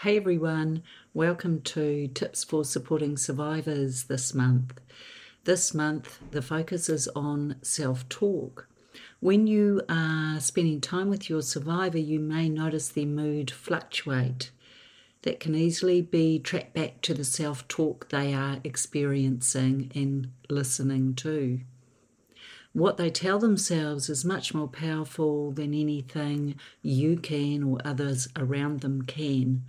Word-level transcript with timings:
Hey 0.00 0.16
everyone, 0.16 0.82
welcome 1.12 1.60
to 1.60 2.08
Tips 2.08 2.42
for 2.42 2.64
Supporting 2.64 3.18
Survivors 3.18 4.04
this 4.04 4.32
month. 4.32 4.80
This 5.44 5.74
month, 5.74 6.18
the 6.30 6.40
focus 6.40 6.88
is 6.88 7.06
on 7.08 7.56
self 7.60 8.08
talk. 8.08 8.66
When 9.20 9.46
you 9.46 9.82
are 9.90 10.40
spending 10.40 10.80
time 10.80 11.10
with 11.10 11.28
your 11.28 11.42
survivor, 11.42 11.98
you 11.98 12.18
may 12.18 12.48
notice 12.48 12.88
their 12.88 13.04
mood 13.04 13.50
fluctuate. 13.50 14.52
That 15.20 15.38
can 15.38 15.54
easily 15.54 16.00
be 16.00 16.38
tracked 16.38 16.72
back 16.72 17.02
to 17.02 17.12
the 17.12 17.24
self 17.24 17.68
talk 17.68 18.08
they 18.08 18.32
are 18.32 18.60
experiencing 18.64 19.92
and 19.94 20.30
listening 20.48 21.14
to. 21.16 21.60
What 22.72 22.98
they 22.98 23.10
tell 23.10 23.40
themselves 23.40 24.08
is 24.08 24.24
much 24.24 24.54
more 24.54 24.68
powerful 24.68 25.50
than 25.50 25.74
anything 25.74 26.54
you 26.82 27.16
can 27.16 27.64
or 27.64 27.78
others 27.84 28.28
around 28.36 28.80
them 28.80 29.02
can. 29.02 29.64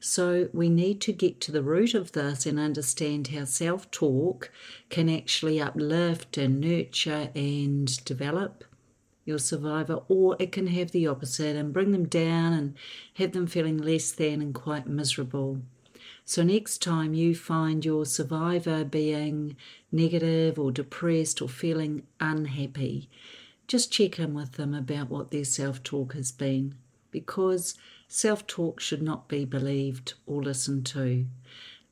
So, 0.00 0.48
we 0.52 0.68
need 0.68 1.00
to 1.02 1.12
get 1.12 1.40
to 1.42 1.52
the 1.52 1.62
root 1.62 1.94
of 1.94 2.12
this 2.12 2.46
and 2.46 2.58
understand 2.58 3.28
how 3.28 3.44
self 3.44 3.90
talk 3.90 4.50
can 4.88 5.08
actually 5.08 5.60
uplift 5.60 6.38
and 6.38 6.58
nurture 6.60 7.30
and 7.36 8.04
develop 8.04 8.64
your 9.24 9.38
survivor, 9.38 10.00
or 10.08 10.36
it 10.40 10.50
can 10.50 10.66
have 10.68 10.90
the 10.90 11.06
opposite 11.06 11.54
and 11.54 11.72
bring 11.72 11.92
them 11.92 12.08
down 12.08 12.52
and 12.52 12.74
have 13.14 13.32
them 13.32 13.46
feeling 13.46 13.78
less 13.78 14.10
than 14.10 14.42
and 14.42 14.54
quite 14.54 14.88
miserable. 14.88 15.60
So, 16.24 16.42
next 16.42 16.82
time 16.82 17.14
you 17.14 17.34
find 17.34 17.84
your 17.84 18.06
survivor 18.06 18.84
being 18.84 19.56
negative 19.90 20.58
or 20.58 20.72
depressed 20.72 21.42
or 21.42 21.48
feeling 21.48 22.04
unhappy, 22.20 23.08
just 23.66 23.92
check 23.92 24.18
in 24.18 24.34
with 24.34 24.52
them 24.52 24.74
about 24.74 25.10
what 25.10 25.30
their 25.30 25.44
self 25.44 25.82
talk 25.82 26.14
has 26.14 26.32
been 26.32 26.74
because 27.10 27.74
self 28.08 28.46
talk 28.46 28.80
should 28.80 29.02
not 29.02 29.28
be 29.28 29.44
believed 29.44 30.14
or 30.26 30.42
listened 30.42 30.86
to 30.86 31.26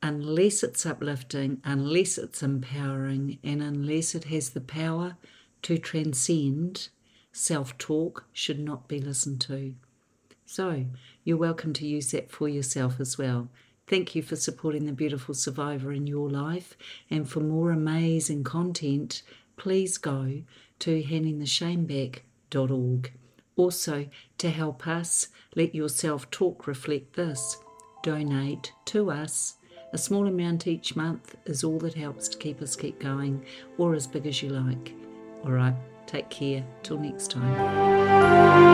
unless 0.01 0.63
it's 0.63 0.85
uplifting, 0.85 1.61
unless 1.63 2.17
it's 2.17 2.41
empowering, 2.41 3.39
and 3.43 3.61
unless 3.61 4.15
it 4.15 4.25
has 4.25 4.51
the 4.51 4.61
power 4.61 5.17
to 5.61 5.77
transcend. 5.77 6.89
Self 7.31 7.77
talk 7.77 8.25
should 8.33 8.59
not 8.59 8.87
be 8.87 8.99
listened 8.99 9.41
to. 9.41 9.75
So, 10.45 10.85
you're 11.23 11.37
welcome 11.37 11.73
to 11.73 11.87
use 11.87 12.11
that 12.11 12.31
for 12.31 12.47
yourself 12.49 12.99
as 12.99 13.17
well. 13.17 13.49
Thank 13.89 14.13
you 14.13 14.21
for 14.21 14.35
supporting 14.35 14.85
the 14.85 14.93
beautiful 14.93 15.33
survivor 15.33 15.91
in 15.91 16.05
your 16.05 16.29
life. 16.29 16.77
And 17.09 17.27
for 17.27 17.39
more 17.39 17.71
amazing 17.71 18.43
content, 18.43 19.23
please 19.57 19.97
go 19.97 20.43
to 20.77 21.03
handingtheshameback.org. 21.03 23.13
Also, 23.55 24.07
to 24.37 24.49
help 24.51 24.87
us, 24.87 25.29
let 25.55 25.73
your 25.73 25.89
self 25.89 26.29
talk 26.29 26.67
reflect 26.67 27.15
this. 27.15 27.57
Donate 28.03 28.71
to 28.85 29.09
us. 29.09 29.55
A 29.91 29.97
small 29.97 30.27
amount 30.27 30.67
each 30.67 30.95
month 30.95 31.35
is 31.45 31.63
all 31.63 31.79
that 31.79 31.95
helps 31.95 32.27
to 32.29 32.37
keep 32.37 32.61
us 32.61 32.75
keep 32.75 32.99
going, 32.99 33.43
or 33.79 33.95
as 33.95 34.05
big 34.05 34.27
as 34.27 34.43
you 34.43 34.49
like. 34.49 34.93
All 35.43 35.51
right, 35.51 35.73
take 36.05 36.29
care. 36.29 36.63
Till 36.83 36.99
next 36.99 37.31
time. 37.31 38.68